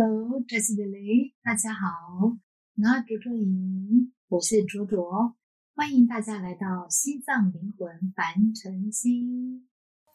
[0.00, 5.36] Hello，这是的雷，大家好，我卓卓莹，我是卓卓，
[5.76, 7.84] 欢迎大家来到西藏灵魂
[8.16, 9.68] 凡尘心。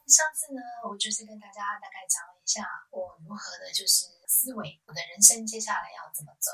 [0.09, 6.49] 上次呢，我就是跟大家大概讲了一下我如何的，就是思维，我的人生接下来要怎么走。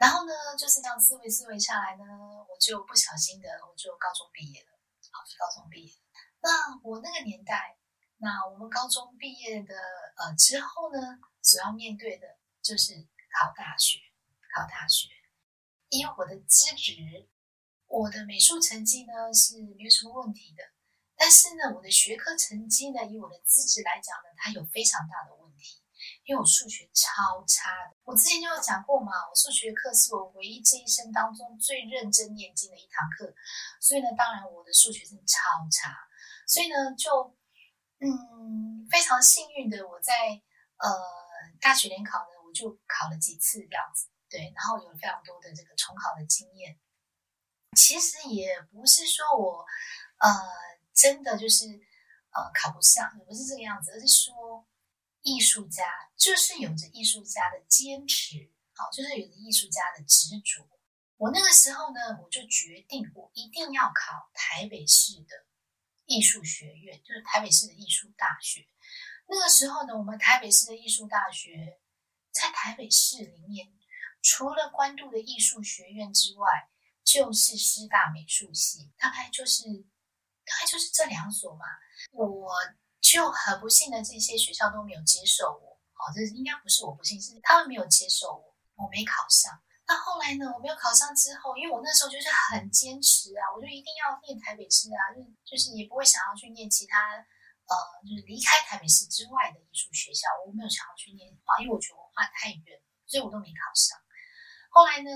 [0.00, 2.02] 然后呢，就是这样思维思维下来呢，
[2.48, 4.72] 我就不小心的，我就高中毕业了，
[5.12, 5.92] 好，高中毕业。
[6.40, 7.76] 那我那个年代，
[8.16, 9.76] 那我们高中毕业的
[10.16, 11.20] 呃之后呢？
[11.48, 12.26] 主要面对的
[12.60, 12.92] 就是
[13.32, 13.98] 考大学，
[14.54, 15.08] 考大学。
[15.88, 16.92] 以我的资质，
[17.86, 20.62] 我的美术成绩呢是没有什么问题的。
[21.16, 25.80] 但是呢，我的学科成绩呢，以我的资质来讲呢，它有非常大的问题，
[26.26, 27.96] 因为我数学超差的。
[28.04, 33.34] 我之前就有讲过嘛，我数学课是我唯一这一生当中最认真念经的一堂课。
[33.80, 35.96] 所以呢，当然我的数学真的超差。
[36.46, 37.34] 所以呢，就
[38.00, 40.12] 嗯，非常幸运的我在
[40.76, 41.26] 呃。
[41.60, 46.78] 大学联考呢，我就考了几次这样子，对，然后有非常多的这个重考的经验。
[47.76, 49.64] 其实也不是说我
[50.18, 50.28] 呃
[50.94, 51.66] 真的就是
[52.30, 54.66] 呃考不上，也不是这个样子，而是说
[55.22, 55.84] 艺术家
[56.16, 60.68] 就是有着艺术家的坚持，好，就是有着艺术家的执着。
[61.16, 65.46] 我那个时候呢，我就决定我一定要考台北市的
[66.06, 68.66] 艺术学院，就是台北市的艺术大学。
[69.30, 71.78] 那个时候呢，我们台北市的艺术大学，
[72.32, 73.68] 在台北市里面，
[74.22, 76.70] 除了关渡的艺术学院之外，
[77.04, 79.64] 就是师大美术系，大概就是，
[80.44, 81.66] 大概就是这两所嘛。
[82.12, 82.50] 我
[83.00, 85.78] 就很不幸的，这些学校都没有接受我。
[85.98, 89.60] 哦，这应该不是我不幸，是他们没有接受我，我没考上。
[89.86, 97.26] 那后来呢，我没有考上之后，因为我那时候就是很坚持啊，我就一定要念台北市啊，就就是也不会想要去念其他。
[97.68, 104.00] 呃，就是离开台北市之外的艺术学校，我没有想要去念啊，因为我觉得我画太远，所以我都没考上。
[104.70, 105.10] 后来呢，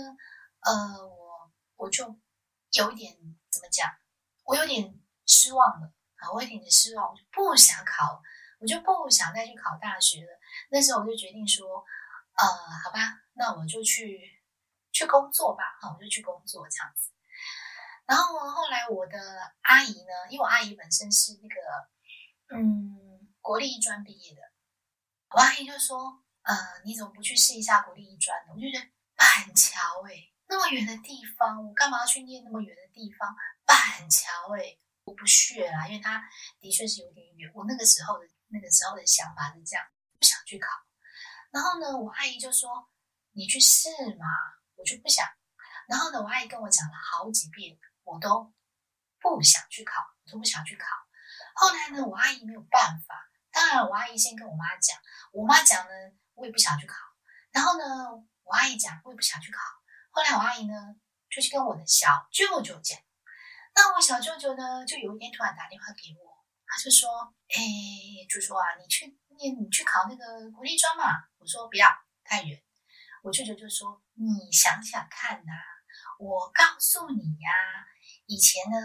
[0.60, 2.04] 呃，我我就
[2.72, 3.16] 有一点
[3.48, 3.88] 怎么讲，
[4.44, 8.20] 我有点失望了啊，我有点点失望，我就不想考，
[8.60, 10.38] 我就不想再去考大学了。
[10.70, 11.82] 那时候我就决定说，
[12.36, 12.46] 呃，
[12.84, 13.00] 好吧，
[13.32, 14.20] 那我就去
[14.92, 17.12] 去工作吧，好，我就去工作这样子。
[18.04, 19.16] 然后后来我的
[19.62, 21.56] 阿姨呢，因为我阿姨本身是那个。
[22.54, 24.40] 嗯，国立艺专毕业的，
[25.30, 26.54] 我阿姨就说：“呃，
[26.84, 28.84] 你怎么不去试一下国立艺专呢？”我就觉得
[29.16, 30.14] 板桥哎，
[30.48, 33.34] 那么远的地方，我干嘛要去念那么远的地方？
[33.64, 33.76] 板
[34.10, 36.22] 桥哎，我不屑啦，因为他
[36.60, 37.50] 的确是有点远。
[37.54, 39.84] 我那个时候的那个时候的想法是这样，
[40.18, 40.68] 不想去考。
[41.50, 42.91] 然后呢，我阿姨就说
[43.32, 44.26] ：“你去试嘛。”
[44.74, 45.24] 我就不想。
[45.86, 48.52] 然后呢，我阿姨跟我讲了好几遍，我都
[49.20, 50.86] 不想去考，我都不想去考。
[51.54, 53.14] 后来呢，我阿姨没有办法。
[53.50, 54.96] 当然，我阿姨先跟我妈讲，
[55.32, 55.92] 我妈讲呢，
[56.34, 56.96] 我也不想去考。
[57.50, 57.84] 然后呢，
[58.44, 59.60] 我阿姨讲，我也不想去考。
[60.10, 60.96] 后来我阿姨呢，
[61.28, 62.98] 就去跟我的小舅舅讲。
[63.74, 67.60] 那我小舅舅呢，就有一天突然打电话给我，他就说：“哎，
[68.28, 71.04] 就说啊，你去念，你去考那个国立专嘛。”
[71.38, 71.88] 我说：“不要，
[72.24, 72.62] 太远。”
[73.22, 75.52] 我舅舅就说：“你想想看呐，
[76.18, 77.50] 我告诉你呀，
[78.24, 78.78] 以前呢。”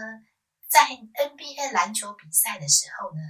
[0.68, 3.20] 在 NBA 篮球比赛的时候呢，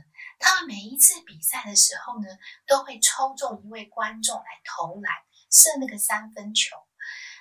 [0.40, 2.28] 他们每一次比赛的时候呢，
[2.66, 5.14] 都会抽中一位观众来投篮
[5.50, 6.76] 射那个三分球。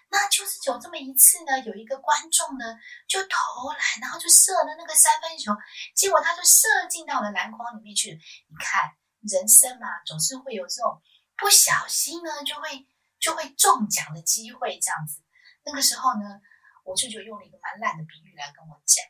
[0.10, 2.64] 那就是有这么一次呢，有一个观众呢
[3.10, 5.52] 就投篮，然后就射了那个三分球，
[5.96, 8.12] 结果他就射进到了篮筐里面去。
[8.14, 11.02] 你看，人生嘛，总是会有这种
[11.36, 12.88] 不小心呢，就会
[13.20, 15.22] 就会中奖的机会这样子。
[15.66, 16.40] 那个时候呢，
[16.86, 19.04] 我舅舅用了一个蛮烂的比喻来跟我讲。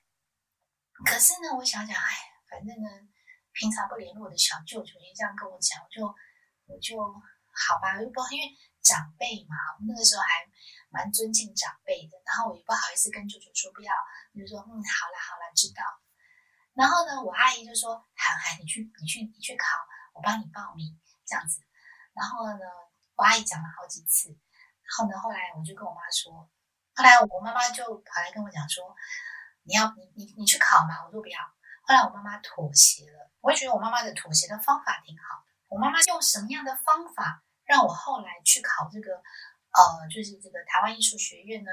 [1.05, 2.11] 可是呢，我想想，哎，
[2.49, 2.89] 反正呢，
[3.53, 6.01] 平常不联络的小舅舅也这样跟我讲，我就
[6.65, 8.49] 我就好吧，又不因为
[8.81, 9.55] 长辈嘛，
[9.87, 10.41] 那个时候还
[10.89, 13.93] 蛮尊敬长辈的，然后我也不好意思跟舅舅说不要，
[14.33, 15.83] 我就说嗯，好啦好啦，知道。
[16.73, 19.77] 然后呢，我阿姨就说，涵涵，你去你去你去考，
[20.13, 21.61] 我帮你报名这样子。
[22.13, 22.65] 然后呢，
[23.15, 26.33] 我阿姨讲了好几次，然后呢，后来我就跟我妈说，
[26.95, 28.95] 后来我妈妈就跑来跟我讲说。
[29.67, 31.05] 你要你你你去考嘛？
[31.05, 31.39] 我说不要。
[31.83, 35.43] 后来我妈妈妥协了，我也觉得我妈妈的妥协的方法挺好。
[35.67, 41.71] 我妈妈用什么样的方法让我后来去考这个呃，就是这个台湾艺术学院呢？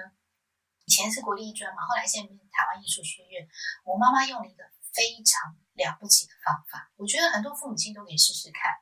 [0.85, 3.49] 以前是国立艺专嘛，后来现在变成台湾艺术学院。
[3.85, 8.73] 我妈妈用了一个非常了不起的方法，我觉得很多父母亲都可以试试看。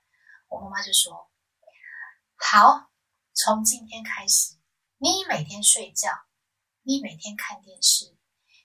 [0.49, 1.31] 我妈妈就说
[2.37, 2.91] ：“好，
[3.35, 4.57] 从今天开始，
[4.97, 6.11] 你每天睡觉，
[6.83, 8.17] 你每天看电视。”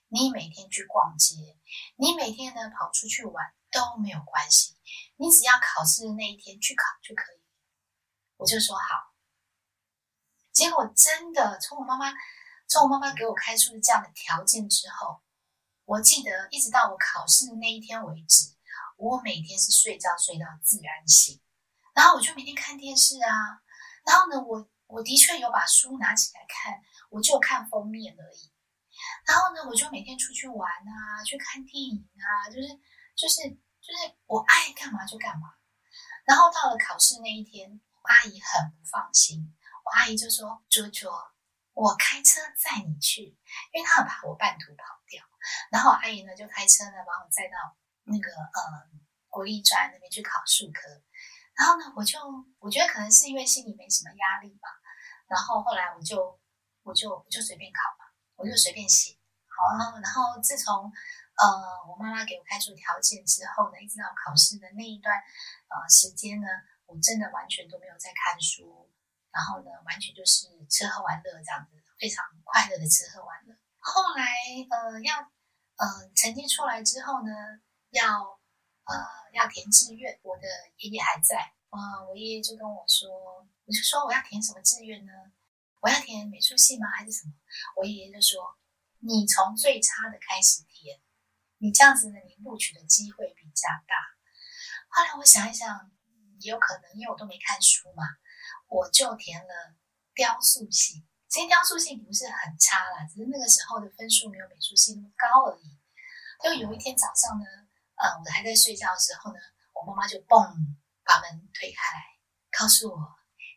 [0.08, 1.34] 你每天去逛街，
[1.96, 4.76] 你每天呢跑出去玩都没有关系，
[5.16, 7.42] 你只要考试的那一天去考就可以。
[8.38, 9.14] 我就说好，
[10.52, 12.12] 结果真的从我妈妈
[12.68, 15.20] 从我妈妈给我开出这样的条件之后，
[15.84, 18.54] 我记得一直到我考试的那一天为止，
[18.96, 21.40] 我每天是睡觉睡到自然醒，
[21.94, 23.60] 然后我就每天看电视啊，
[24.06, 28.52] 然后呢，我我的确有把书拿起来看，我就看封面而已。
[29.26, 32.68] 然后呢，我就每天出去玩啊，去看电影啊，就是
[33.14, 33.48] 就是
[33.80, 35.54] 就是我爱干嘛就干嘛。
[36.24, 41.10] 然后到了考试那一天，我阿姨很不放心，我阿姨就说：“卓卓，
[41.72, 43.22] 我开车载你去，
[43.72, 45.24] 因为她很怕我半途跑掉。”
[45.70, 48.60] 然后阿姨呢就开车呢把我载到那个呃
[49.28, 50.88] 国立专那边去考数科。
[51.54, 52.18] 然后呢，我就
[52.58, 54.68] 我觉得可能是因为心里没什么压力吧。
[55.28, 56.40] 然后后来我就
[56.82, 57.97] 我就我就随便考。
[58.38, 59.18] 我就随便写，
[59.50, 59.98] 好啊。
[59.98, 60.86] 然后自从
[61.34, 61.44] 呃
[61.90, 65.12] 我妈妈给我开出条件之后呢，一直到考试的那一段
[65.66, 66.46] 呃时间呢，
[66.86, 68.88] 我真的完全都没有在看书，
[69.34, 73.56] 然后呢，完全就是吃喝玩乐这样子，非常快乐的吃喝玩乐。
[73.80, 74.24] 后来
[74.70, 75.18] 呃要
[75.76, 77.32] 呃成绩出来之后呢，
[77.90, 78.38] 要
[78.86, 78.94] 呃
[79.34, 80.46] 要填志愿，我的
[80.78, 81.36] 爷爷还在，
[81.70, 83.10] 啊，我爷爷就跟我说，
[83.64, 85.12] 我就说我要填什么志愿呢？
[85.80, 86.86] 我要填美术系吗？
[86.96, 87.32] 还是什么？
[87.76, 88.56] 我爷爷就说
[88.98, 91.00] ：“你从最差的开始填，
[91.58, 93.94] 你这样子呢，你录取的机会比较大。”
[94.90, 95.90] 后来我想一想，
[96.40, 98.02] 也有可能，因为我都没看书嘛，
[98.68, 99.76] 我就填了
[100.14, 101.06] 雕塑系。
[101.28, 105.78] 其实雕塑系不是很差啦，只是那个时候的分数没有美术系那么高而已。
[106.42, 107.44] 就有一天早上呢，
[107.96, 109.38] 呃，我还在睡觉的时候呢，
[109.74, 110.54] 我妈妈就嘣
[111.04, 112.02] 把门推开来，
[112.58, 112.96] 告诉我：“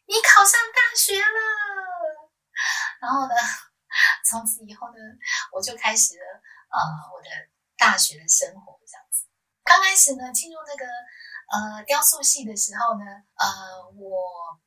[0.05, 1.39] 你考上大学了。”
[3.01, 3.33] 然后呢，
[4.23, 4.97] 从此以后呢，
[5.51, 6.25] 我就开始了
[6.69, 6.77] 呃
[7.11, 7.29] 我的
[7.77, 9.25] 大学的生活这样子。
[9.63, 10.85] 刚开始呢，进入那个
[11.51, 13.05] 呃雕塑系的时候呢，
[13.35, 14.61] 呃我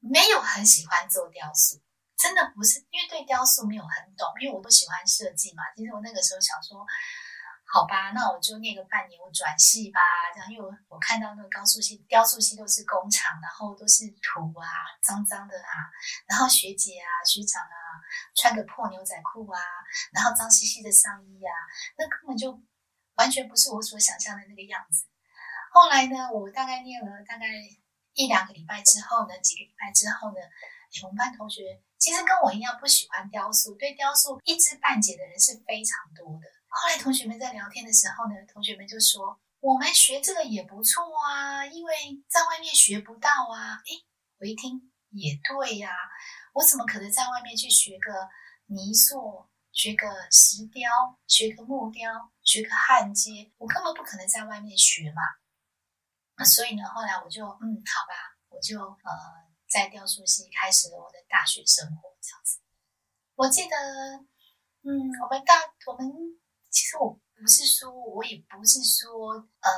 [0.00, 1.80] 没有很喜欢做雕塑，
[2.18, 5.62] 真的不是因为对雕塑没有很懂，因为我不喜欢设计嘛。
[5.76, 6.84] 其实我那个时候想说。
[7.68, 10.00] 好吧，那我就念个半年，我转系吧。
[10.32, 14.66] 这样，因为我我看到那个高塑系、雕塑系都是工厂，然后都是土啊，
[15.02, 15.90] 脏脏的啊。
[16.28, 17.76] 然后学姐啊、学长啊，
[18.36, 19.60] 穿个破牛仔裤啊，
[20.12, 21.52] 然后脏兮兮的上衣啊，
[21.98, 22.62] 那根本就
[23.16, 25.04] 完全不是我所想象的那个样子。
[25.72, 27.46] 后来呢，我大概念了大概
[28.14, 30.36] 一两个礼拜之后呢，几个礼拜之后呢，
[31.02, 36.46] 我们班同学其实跟我一样不喜欢雕塑，对雕塑一知半解的人是非常多的。
[36.78, 41.94] 后来同学们在聊天的时候呢，同学们就说：“我们学这个也不错啊，因为
[42.28, 44.04] 在外面学不到啊。”诶，
[44.38, 45.90] 我一听也对呀，
[46.52, 48.28] 我怎么可能在外面去学个
[48.66, 53.50] 泥塑、学个石雕、学个木雕、学个焊接？
[53.56, 55.22] 我根本不可能在外面学嘛。
[56.36, 59.10] 那所以呢，后来我就嗯，好吧，我就呃，
[59.66, 62.60] 在雕塑系开始了我的大学生活，这样子。
[63.34, 63.76] 我记得，
[64.82, 65.54] 嗯，我们大
[65.86, 66.12] 我们。
[66.76, 69.70] 其实我不是说，我也不是说，呃，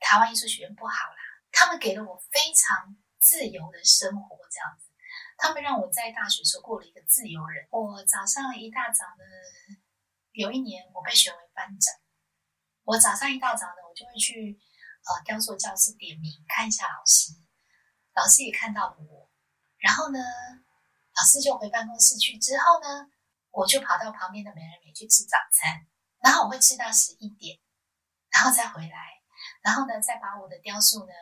[0.00, 1.22] 台湾艺术学院不好啦。
[1.52, 4.90] 他们给了我非常自由的生活，这样子。
[5.38, 7.68] 他们让我在大学时候过了一个自由人。
[7.70, 9.22] 我早上一大早呢，
[10.32, 11.94] 有一年我被选为班长。
[12.82, 14.58] 我早上一大早呢，我就会去
[15.06, 17.30] 呃雕塑教室点名看一下老师，
[18.16, 19.30] 老师也看到了我。
[19.78, 22.36] 然后呢，老师就回办公室去。
[22.38, 23.06] 之后呢，
[23.52, 25.86] 我就跑到旁边的美人美去吃早餐。
[26.22, 27.58] 然后我会吃到十一点，
[28.30, 29.20] 然后再回来，
[29.60, 31.12] 然后呢，再把我的雕塑呢，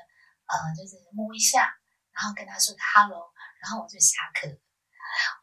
[0.45, 1.75] 呃，就是摸一下，
[2.13, 4.47] 然后跟他说 hello，然后我就下课。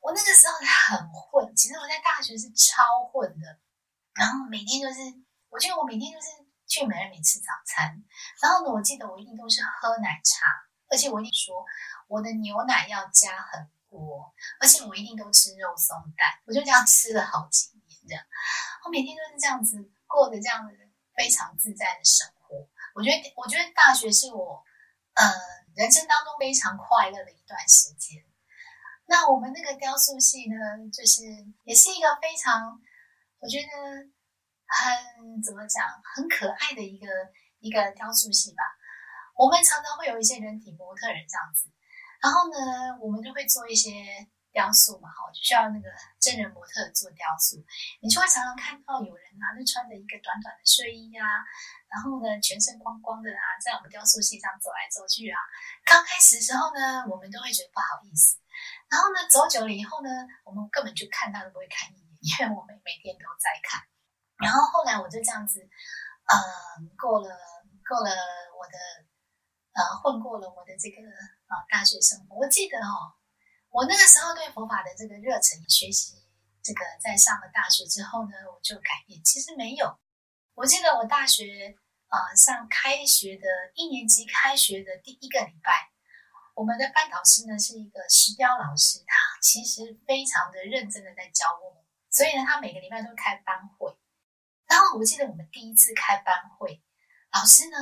[0.02, 3.60] 我那个时候很混，其实我在大学是超混的，
[4.14, 5.02] 然后每天就是，
[5.50, 6.28] 我觉得我每天就是
[6.68, 8.02] 去美乐美吃早餐，
[8.42, 10.46] 然后呢，我记得我一定都是喝奶茶，
[10.88, 11.66] 而且我一定说
[12.08, 17.77] 我的牛奶要加很多，而且我一定都吃肉松蛋，我就这样吃了好几。
[18.08, 18.24] 这样，
[18.86, 19.76] 我每天都是这样子
[20.08, 20.74] 过的，这样子
[21.14, 22.56] 非常自在的生活。
[22.96, 24.64] 我觉得，我觉得大学是我，
[25.14, 25.24] 呃，
[25.76, 28.24] 人生当中非常快乐的一段时间。
[29.06, 30.56] 那我们那个雕塑系呢，
[30.92, 31.22] 就是
[31.64, 32.80] 也是一个非常，
[33.40, 33.68] 我觉得
[34.66, 35.86] 很怎么讲，
[36.16, 37.08] 很可爱的一个
[37.60, 38.64] 一个雕塑系吧。
[39.36, 41.70] 我们常常会有一些人体模特人这样子，
[42.22, 43.92] 然后呢，我们就会做一些。
[44.58, 45.86] 雕塑嘛，哈，就需要那个
[46.18, 47.62] 真人模特做雕塑，
[48.02, 51.46] 你就会常常看到有人啊，就穿着一个短短的睡衣啊，
[51.86, 55.38] 然后呢，全身光光的啊，在我们雕塑系上走来走去啊。
[55.86, 58.42] 刚开始的时候呢，我们都会觉得不好意思，
[58.90, 60.10] 然后呢，走久了以后呢，
[60.42, 63.86] 我们根本就看他都不会看一眼，因为我们每天都在看。
[64.42, 66.34] 然后后来我就这样子，嗯，
[66.98, 67.30] 过了
[67.86, 68.10] 过了
[68.58, 68.78] 我的，
[69.78, 70.98] 呃，混过了我的这个
[71.46, 72.42] 啊大学生活。
[72.42, 73.14] 我记得哦。
[73.78, 76.16] 我那个时候对佛法的这个热忱，学习
[76.64, 79.24] 这个，在上了大学之后呢，我就改变。
[79.24, 80.00] 其实没有，
[80.56, 85.92] 我记得我大学啊上开学的一年级开学的第一个礼拜，
[86.56, 93.96] 我们的班导师呢是一个石雕老师，他其实非常的认真的在教我们，所以呢，他每个礼拜都开班会。
[94.66, 96.82] 然后我记得我们第一次开班会，
[97.32, 97.78] 老师呢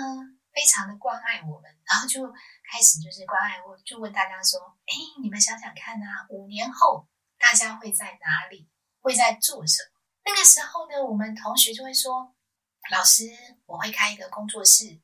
[0.52, 2.34] 非常的关爱我们，然后就
[2.72, 7.08] 开始就是关爱我，就问大家说：“哎，你们想想看啊，五年后
[7.38, 8.70] 大家会在哪里？
[9.02, 12.36] 会在做什么？”那个时候呢，我们同学就会说
[12.92, 13.24] ：“老师，
[13.66, 15.00] 我会开一个工作室，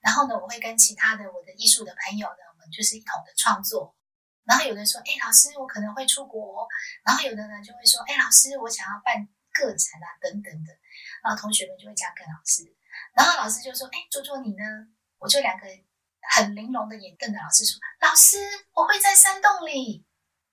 [0.00, 3.96] 然后呢，我会跟其他的我的艺术的朋友呢，我们就是一同的创作。”
[4.44, 6.66] 然后有的说：“哎，老师，我可能会出国。”
[7.04, 10.72] 然后有的呢就会说：“哎，老师，我想要办。”个展啊，等等的，
[11.22, 12.74] 然后同学们就会这样跟老师，
[13.14, 14.64] 然后老师就说：“哎，做做你呢？”
[15.22, 15.68] 我就两个
[16.30, 18.38] 很玲珑的眼瞪着老师说：“老师，
[18.72, 20.06] 我会在山洞里。”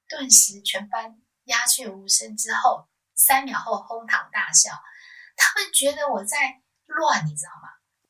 [0.10, 4.72] 顿时全班鸦雀无声，之后三秒后哄堂大笑。
[5.36, 7.70] 他们觉得我在乱，你知道吗？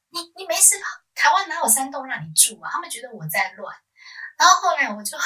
[0.09, 2.69] 你你没事吧，台湾哪有山洞让你住啊？
[2.71, 3.75] 他们觉得我在乱。
[4.37, 5.17] 然后后来我就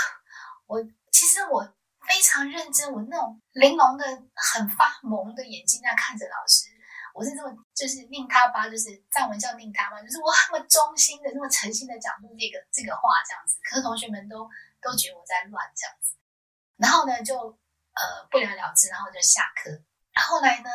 [0.68, 1.76] 我其实我。
[2.08, 6.70] 非常认真，我那种玲珑的、很发蒙的眼睛在看着老师，
[7.16, 14.44] 我是这么就是令他吧，就是藏文叫令他吧，就是我那么忠心的、那么诚心的讲出这个这个话这样子，可是同学们都
[14.82, 16.14] 都觉得我在乱这样子，
[16.76, 19.72] 然后呢就呃不了了之，然后就下课。
[20.16, 20.70] 后来呢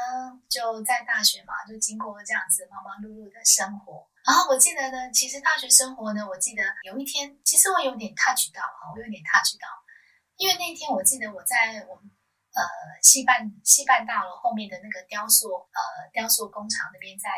[0.48, 4.08] 就在大学嘛，就经过这样子忙忙碌碌的生活。
[4.24, 9.68] 然后我记得呢，其实大学生活呢，我记得有一天，其实我有点 touch 到啊，我有点 touch 到。
[10.36, 12.10] 因为那天我记得我在我们
[12.54, 12.62] 呃
[13.02, 15.80] 西半西半大楼后面的那个雕塑呃
[16.12, 17.30] 雕塑工厂那边在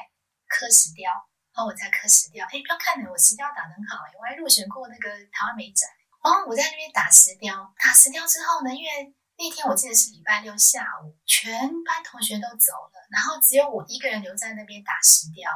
[0.48, 1.12] 刻石雕，
[1.52, 5.88] 然后我在刻石雕，哎，不要看了，我石雕打得很好哎，我还入选过那个台湾美展。
[6.24, 11.52] 然后我在那边打石雕，打石雕之后呢，因为那天我记得是礼拜六下午，全
[11.84, 15.50] 班同学都走了，然后只有我一个人留在那边打石雕。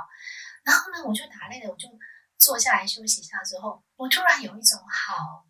[0.64, 1.88] 然后呢，我就打累了，我就
[2.36, 5.45] 坐下来休息一下之后，我突然有一种好。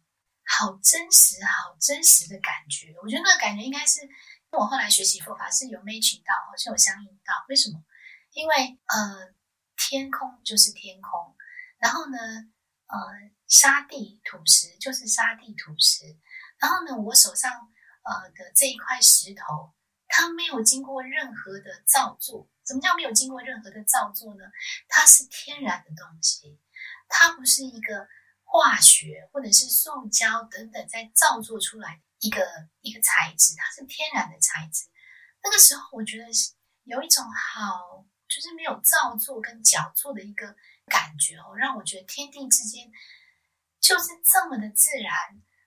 [0.49, 2.95] 好真实，好真实的感觉。
[3.03, 4.01] 我觉得那个感觉应该是，
[4.53, 7.35] 我后来学习佛法是有 match 到，好像有相应到。
[7.49, 7.85] 为什么？
[8.33, 9.35] 因为呃，
[9.77, 11.37] 天空就是天空，
[11.79, 12.17] 然后呢，
[12.87, 12.97] 呃，
[13.49, 16.17] 沙地土石就是沙地土石，
[16.59, 17.51] 然后呢，我手上
[18.05, 19.75] 呃的这一块石头，
[20.07, 22.49] 它没有经过任何的造作。
[22.65, 24.45] 什么叫没有经过任何的造作呢？
[24.89, 26.61] 它是天然的东西，
[27.09, 28.09] 它不是一个。
[28.49, 32.47] 化学或者是塑胶等等，在造作出来一个
[32.81, 34.87] 一个材质，它是天然的材质。
[35.43, 36.53] 那个时候，我觉得是
[36.85, 42.91] 有一种好，就是没有造作跟矫作的一个感觉哦，让我觉得天地之间
[43.81, 45.13] 就是这么的自然，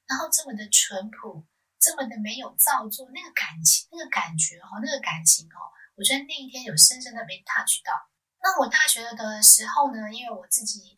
[0.07, 1.45] 然后这么的淳朴，
[1.79, 7.93] 这么的没有造作，那个感情，那个感觉哦，那个感情哦，我觉得那一天有深深的被 touch 到。
[8.41, 10.97] 那我大学的时候呢，因为我自己。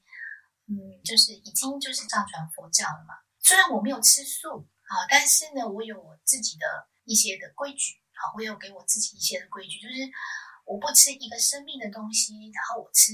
[0.71, 3.15] 嗯，就是已经就是上传佛教了嘛。
[3.39, 9.95] 虽然我没有吃素啊，但是呢，我有我自己的一些的规矩啊，我有给我自己一些的规矩，就是
[10.63, 13.11] 我不吃一个生命的东西，然后我吃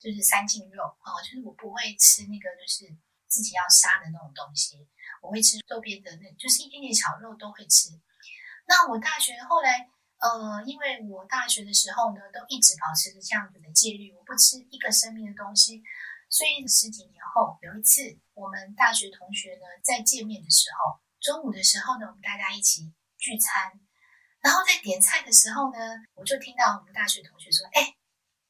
[0.00, 2.90] 就是三净肉啊，就是我不会吃那个就是
[3.28, 4.88] 自己要杀的那种东西，
[5.22, 7.90] 我会吃周边的那，就是一点点小肉都会吃。
[8.66, 9.88] 那我大学后来，
[10.18, 15.84] 呃，因为我大学的时候呢，都一直保持着这样子的戒律，我不吃一个生命的东西。
[16.28, 18.02] 所以十几年后，有一次
[18.34, 23.80] 我们大学同学呢在见面的时候，中午的时候呢，我们大家一起聚餐，
[24.40, 25.78] 然后在点菜的时候呢，
[26.14, 27.96] 我就听到我们大学同学说：“哎，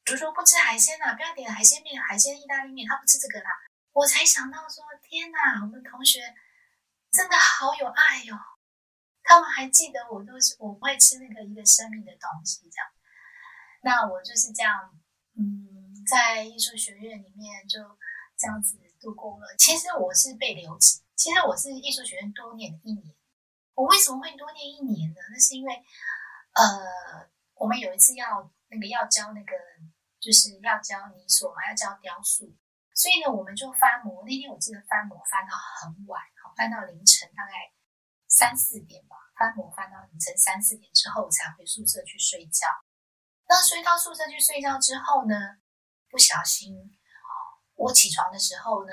[0.03, 3.49] 竹竹不吃海鲜呐，不要点海鲜面、海鲜意大利面，他不吃这个啦。”
[3.93, 6.19] 我才想到说：“天哪，我们同学
[7.11, 8.35] 真的好有爱哟！
[9.23, 12.87] 他们还记得我都是我不会吃那个一个生命的东西这样。
[13.81, 14.93] 那我就是这样，
[15.37, 15.67] 嗯。”
[16.09, 17.79] 在艺术学院里面就
[18.37, 19.45] 这样子度过了。
[19.57, 23.15] 其实我是被留级，其实我是艺术学院多念了一年。
[23.75, 25.21] 我为什么会多念一年呢？
[25.31, 25.73] 那是因为，
[26.53, 29.53] 呃，我们有一次要那个要教那个
[30.19, 32.51] 就是要教泥塑嘛，要教雕塑，
[32.93, 34.25] 所以呢，我们就翻模。
[34.25, 37.71] 那天我记得翻模翻到很晚，好翻到凌晨大概
[38.27, 39.15] 三四点吧。
[39.37, 42.67] 翻模翻到凌晨三四点之后才回宿舍去睡觉。
[43.47, 45.35] 那睡到宿舍去睡觉之后呢？
[46.09, 46.97] 不小心，
[47.75, 48.91] 我起床的时候呢，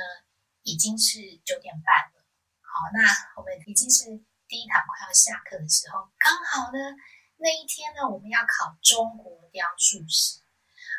[0.63, 2.25] 已经是九点半了。
[2.61, 3.01] 好，那
[3.41, 4.05] 我们已经是
[4.47, 6.79] 第一堂快要下课的时候，刚好呢，
[7.39, 10.41] 那一天呢，我们要考中国雕塑史，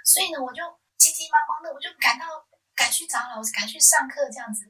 [0.03, 0.63] 所以呢，我就
[0.97, 2.25] 急急忙忙的，我就赶到
[2.73, 4.65] 赶去找老师，赶去上课这样子。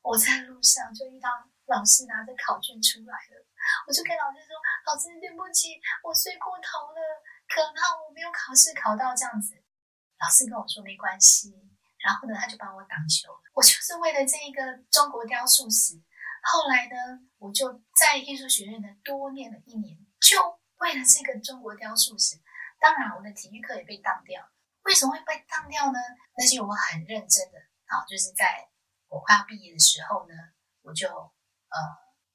[0.00, 1.28] 我在路上就遇到
[1.66, 3.44] 老师拿着考卷出来了，
[3.86, 4.54] 我就跟老师说
[4.86, 5.74] ：“老师，对不起，
[6.06, 7.00] 我睡过头了，
[7.50, 9.58] 可能我没有考试考到这样子。”
[10.18, 11.54] 老师跟我说：“没关系。”
[11.98, 13.28] 然后呢，他就帮我挡修。
[13.54, 15.94] 我就是为了这一个中国雕塑史，
[16.42, 16.94] 后来呢，
[17.38, 20.38] 我就在艺术学院呢多念了一年，就
[20.78, 22.36] 为了这个中国雕塑史。
[22.78, 24.48] 当然，我的体育课也被当掉。
[24.84, 25.98] 为什么会被当掉呢？
[26.36, 28.68] 那是我很认真的，啊，就是在
[29.08, 30.34] 我快要毕业的时候呢，
[30.82, 31.76] 我就呃，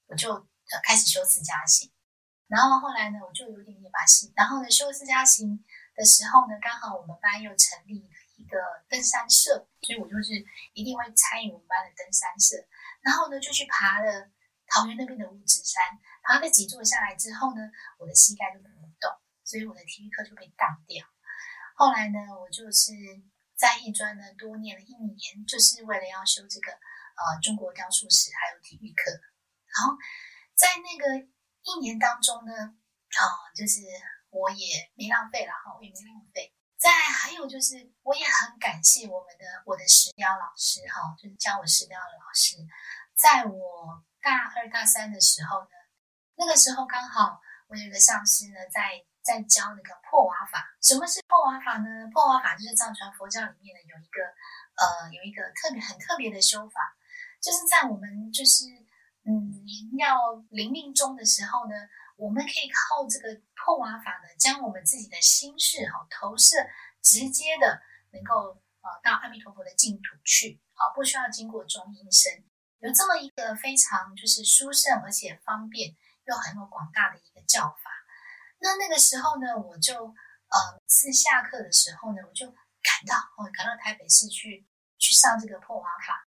[0.08, 0.46] 我就
[0.84, 1.90] 开始修四加行，
[2.48, 5.64] 然后后来呢，我就有点点把戏，然后呢，修四加行
[5.96, 8.58] 的时候呢，刚好我们班又成立了一个
[8.90, 10.34] 登山社，所以我就是
[10.74, 12.56] 一定会参与我们班的登山社，
[13.02, 14.32] 然后呢，就去爬了
[14.68, 15.84] 桃园那边的五指山，
[16.24, 17.62] 爬了几座下来之后呢，
[18.00, 19.12] 我的膝盖就不能动，
[19.44, 21.06] 所以我的体育课就被当掉。
[21.76, 22.94] 后来呢，我就是
[23.56, 29.12] 在艺专呢多念了一年，就是为了要修这个呃中国雕塑史还有体育课。
[29.12, 29.98] 然后
[30.56, 31.28] 在那个
[31.64, 33.24] 一年当中呢，啊，
[33.56, 33.82] 就是
[34.32, 36.52] 我也没浪费了哈，我也没浪费。
[36.78, 42.58] 再还有就是，我也很感谢我们的我的石雕老师哈，就是教我石雕的老师，
[43.14, 45.70] 在我大二大三的时候呢，
[46.34, 49.06] 那个时候刚好我有一个上司呢在。
[49.24, 52.10] 在教那个破瓦法，什么是破瓦法呢？
[52.12, 54.24] 破瓦法就是藏传佛教里面呢有一个
[54.82, 56.98] 呃有一个特别很特别的修法，
[57.40, 58.66] 就是在我们就是
[59.30, 59.54] 嗯
[60.00, 60.18] 要
[60.50, 61.76] 临命终的时候呢，
[62.22, 66.56] 我们可以靠这个破瓦法呢，将我们自己的心事哈投射
[67.02, 67.82] 直接的
[68.14, 72.46] 能够呃到阿弥陀佛的净土去，好不需要经过中阴身，
[72.78, 77.90] 有这么一个非常就是殊胜而且方便又很有广大的一个教法。
[78.60, 84.68] 那那个时候呢，我就呃，次下课的时候呢，我就赶到哦，赶到台北市去
[85.00, 86.28] 去上这个破瓦法。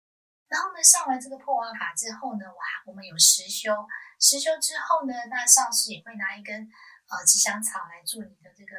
[0.52, 3.72] 然后呢，上完这个破瓦法之后呢，哇，我们有实修，
[4.20, 6.68] 实修之后呢，那上师也会拿一根
[7.08, 8.76] 呃吉祥草来做你的这个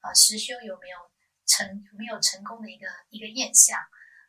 [0.00, 0.96] 呃实修有没有
[1.44, 3.76] 成有没有成功的一个一个验象。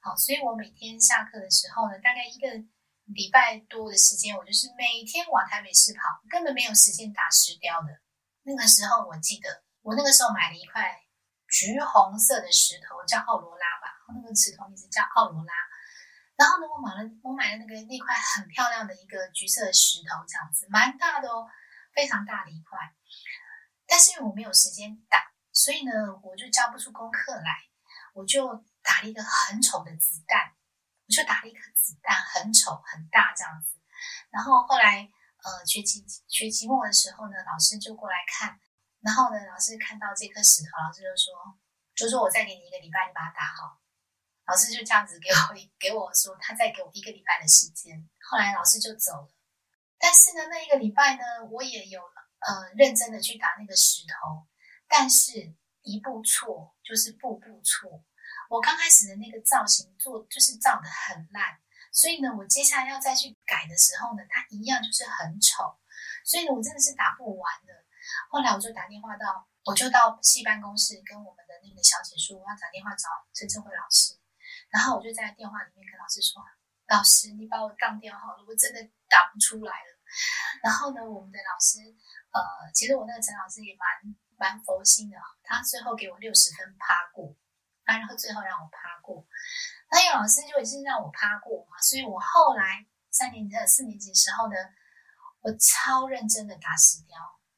[0.04, 2.51] 好，所以我每天下课的时候呢，大概一个
[3.06, 7.88] 礼拜多的时间，我就是每天往台北市跑，根本没有时间打石雕的。
[8.43, 10.91] 那个时候我记得，我那个时候买了一块
[11.47, 15.54] 橘红色的石头，叫奥罗拉吧，那个石头名字叫奥罗拉。
[16.41, 21.45] 然后呢，我买了我买了那个那块很漂亮的一个橘色石头，这样子蛮大的哦，
[21.93, 22.80] 非常大的一块。
[23.86, 25.19] 但是因为我没有时间打，
[25.54, 25.91] 所以呢，
[26.23, 27.69] 我就交不出功课来，
[28.15, 30.51] 我就打了一个很丑的子弹，
[31.06, 33.77] 我就打了一颗子弹，很丑很大这样子。
[34.32, 35.12] 然后后来。
[35.43, 38.60] 呃，学期学期末的时候呢，老师就过来看，
[39.01, 41.34] 然后呢，老师看到这颗石头，老师就说，
[41.95, 43.81] 就说我再给你一个礼拜，你把它打好。
[44.52, 45.36] 老师就这样子给我
[45.80, 48.10] 给我说，他再给我一个礼拜的时间。
[48.20, 49.32] 后来老师就走了，
[49.98, 54.46] 但是呢，那一个礼拜呢，我也有呃认真的去打那个石头，
[54.90, 58.04] 但是一步错就是步步错。
[58.50, 61.58] 我刚开始的那个造型做就是造的很烂。
[61.94, 65.76] 所以呢，我接下来要再去改的时候呢，它一样就是很丑，
[66.24, 67.74] 所以呢，我真的是打不完的。
[68.30, 74.16] 后来我就打电话到，我就到系办公室跟我们的那个小姐说，我要打电话找陈正慧老师。
[74.72, 76.42] 然后我就在电话里面跟老师说
[76.88, 79.92] ：“老师，你把我当掉好了，我真的打不出来了。”
[80.64, 81.80] 然后呢，我们的老师，
[82.32, 82.40] 呃，
[82.74, 87.36] 其实我那个陈老师也蛮蛮佛心的，他最后给我六十分趴过，
[87.84, 89.28] 然后最后让我趴过。
[89.92, 94.56] 那有老师就也是让我趴过嘛，所以我后来三年级、四年级时候呢，
[95.42, 97.18] 我超认真的打石雕，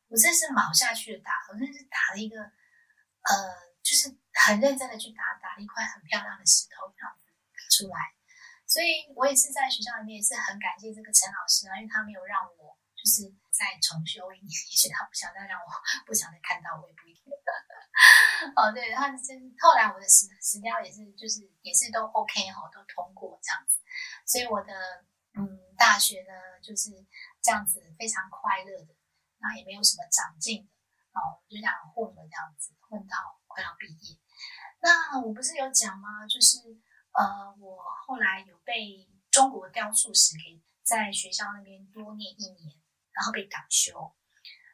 [0.09, 3.33] 我真是卯下去的打，我真是打了一个，呃，
[3.83, 8.15] 就是很认真的去打，打了一块很漂亮的石头这样子打出来。
[8.65, 15.67] 所以我也是在学校里面也是很感谢这个陈老师啊，因为他没有让我就是再重修一年，也许他不想再让我
[16.07, 17.29] 不想再看到我也不一定。
[18.55, 23.79] 哦，对，他真后来我的石石雕也是，就是也是都 OK 哈，都通过这样子，
[24.25, 24.73] 所以我的
[25.35, 25.45] 嗯
[25.77, 26.89] 大学呢就是
[27.41, 28.95] 这样子非常快乐的，
[29.37, 30.71] 然后也没有什么长进的，
[31.13, 34.17] 哦，就这样混了这样子，混到快要毕业。
[34.81, 36.27] 那我不是有讲吗？
[36.27, 36.57] 就是
[37.13, 42.75] 呃，我后来有被中国雕塑史给在学校那边多念一年，
[43.11, 44.13] 然后被挡修，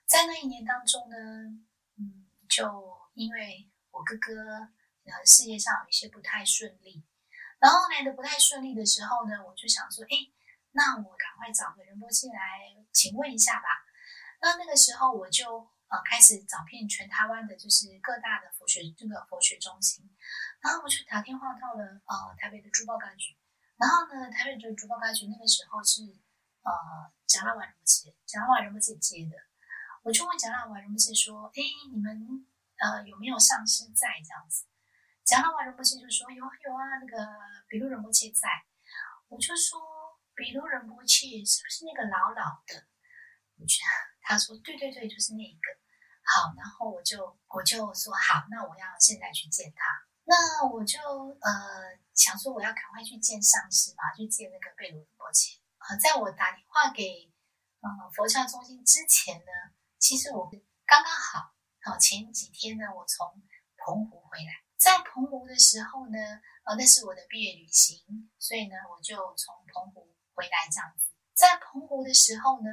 [0.07, 1.15] 在那一年当中呢，
[1.97, 2.97] 嗯，就。
[3.15, 4.31] 因为我哥哥
[5.03, 7.05] 呃事业上有一些不太顺利，
[7.59, 10.15] 然后来的不太顺利的时候呢，我就想说，哎，
[10.71, 12.39] 那我赶快找个人波进来
[12.93, 13.67] 请问一下吧。
[14.39, 20.09] 那那个时候我就呃开始找遍全台湾的，就是各大的佛学这个佛学中心，
[20.61, 23.35] 然后我就打电话到了呃台北的珠宝感局，
[23.77, 26.03] 然后呢台北的珠宝感局那个时候是
[26.61, 26.71] 呃
[27.25, 29.35] 贾拉瓦仁波切，贾拉瓦仁波切接的，
[30.03, 32.45] 我就问贾拉瓦仁波切说：“哎，你们
[32.77, 34.65] 呃有没有上师在这样子？”
[35.25, 37.17] 贾拉瓦仁波切就说：“有有啊，那个
[37.67, 38.47] 比如仁波切在。”
[39.29, 39.79] 我就说
[40.33, 42.87] ：“比如仁波切是不是那个老老的？”
[43.57, 43.89] 我觉得
[44.21, 45.77] 他说：“对对对，就是那一个。”
[46.29, 49.81] 好，然后我就我就说：“好，那我要现在去见他。”
[50.29, 50.99] 那我就
[51.41, 55.57] 呃想说我要赶快去见上师嘛，去见那个贝鲁仁波切。
[55.79, 57.33] 呃，在我打电话给
[57.81, 60.47] 呃佛教中心之前呢，其实我
[60.85, 63.25] 刚刚好，好前几天呢，我从
[63.77, 66.19] 澎湖回来，在澎湖的时候呢，
[66.65, 71.09] 呃，那是我的毕业旅行，所以呢，我就从澎湖回来这样子。
[71.33, 72.69] 在澎湖的时候呢，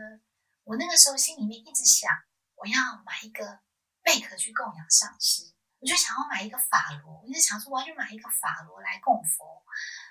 [0.65, 2.11] 我那个时候心里面一直想，
[2.57, 3.61] 我要买一个
[4.03, 5.55] 贝壳去供养上师。
[5.79, 9.63] 我就想要买一个法螺，我就想说我要去买一个法螺来供佛，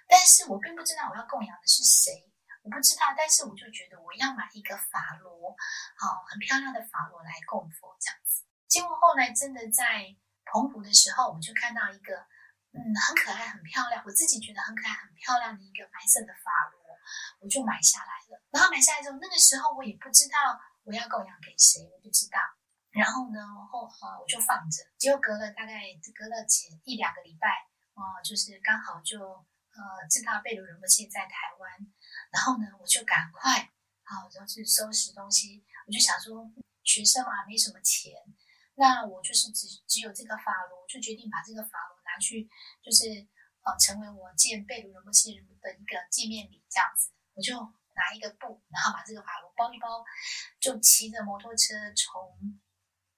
[0.08, 2.31] 但是我并不知道我要供养的是谁，
[2.62, 5.58] 我不知道，但是我就觉得我要买一个法螺，
[5.97, 8.45] 好，很漂亮的法螺来供佛这样子。
[8.67, 12.13] 结果后来真的在澎湖的时候，我就看到一个，
[12.71, 16.79] 嗯，很可爱、很漂亮，我自己觉得很可爱、很漂亮的一个白色的法螺，
[17.41, 18.39] 我就买下来了。
[18.51, 20.38] 然后买下来之后，那个时候我也不知道
[20.86, 22.39] 我要供养给谁，我不知道。
[22.91, 25.82] 然后呢，后啊我就放着，结果隔了大概
[26.15, 31.91] 隔了几一两个礼拜，哦，就是刚好就呃知道贝鲁仁波切在台湾，
[32.32, 36.50] 然后呢我就赶快好然后去收拾东西，我就想说
[36.84, 38.13] 学生嘛没什么钱，
[38.76, 42.48] 那我就是只只有这个法螺，就决定把这个法螺拿去，
[42.82, 43.28] 就是
[43.65, 47.58] 呃成为我见贝鲁仁波切的一个见面礼这样子，我就
[47.95, 50.05] 拿一个布，然后把这个法螺包一包，
[50.60, 52.60] 就骑着摩托车从。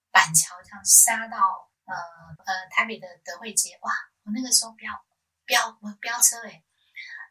[0.10, 3.92] 板桥这样杀到呃呃台北的德惠街，哇！
[4.24, 4.90] 我那个时候飙
[5.46, 6.64] 飙我飙车哎，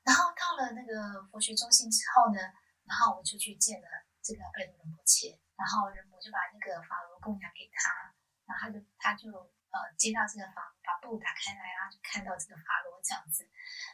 [0.04, 2.38] 然后到了那个佛学中心之后呢，
[2.84, 3.88] 然后我就去见了
[4.22, 8.14] 这个贝鲁仁波切，然后仁波就把那个法螺供养给他，
[8.46, 9.34] 然后他就他就
[9.74, 13.50] 呃接到这个法把布打开来，然后就看到这个法螺这样子，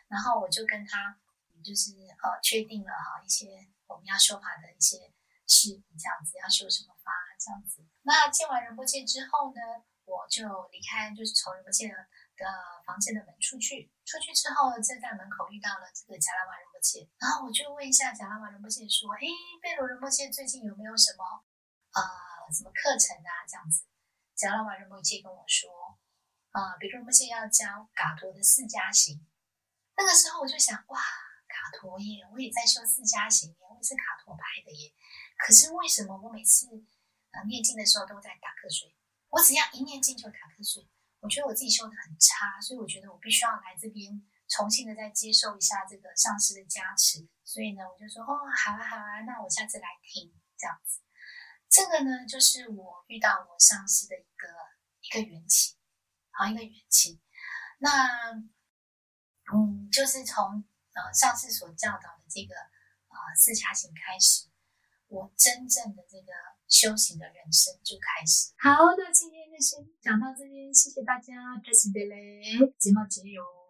[0.08, 1.16] 然后我就跟他
[1.62, 3.46] 就是呃确定了哈一些
[3.87, 4.98] 我们要修法的一些
[5.46, 7.87] 事宜，这样子要修什么法这样子。
[8.03, 9.61] 那见完仁波切之后呢，
[10.05, 11.94] 我就离开，就是从仁波切的
[12.37, 12.44] 的
[12.85, 13.92] 房间的门出去。
[14.05, 19.27] 出去之后，就在门口遇到了这个贾拉瓦仁波切，然后我就问一下贾拉瓦仁波切说：“诶，
[19.62, 21.22] 贝罗仁波切最近有没有什么
[21.94, 22.03] 呃
[22.53, 23.85] 什么课程啊？”这样子，
[24.35, 25.70] 贾拉瓦仁波切跟我说
[26.51, 29.25] ：“啊，比如仁波切要教嘎陀的四加行。”
[29.96, 31.01] 那个时候我就想，哇，
[31.52, 34.94] 卡托耶，我也在修四加行耶，我也是卡托派的耶。
[35.36, 36.66] 可是为什么我每次？
[37.32, 38.94] 呃，念经的时候都在打瞌睡，
[39.30, 40.86] 我只要一念经就打瞌睡。
[41.20, 47.26] 我觉得我自己修的很差，所以我觉得我必须要来这边重新的再接受一下这个上师的加持。
[47.42, 51.00] 所以呢，我就说哦，好啊，好啊，那我下次来听这样子。
[51.70, 54.46] 这个呢，就是我遇到我上师的一个
[55.00, 55.74] 一个缘起，
[56.32, 57.18] 好一个缘起。
[57.78, 58.30] 那
[59.54, 64.48] 嗯，就是从呃上次所教导的这个呃四加行开始，
[65.09, 66.33] 我真正的这个。
[66.72, 68.50] 修行的人生就开始。
[68.57, 72.40] 好，那今天就先讲到这边，谢谢大家，这是的嘞，
[72.78, 73.62] 节目结束。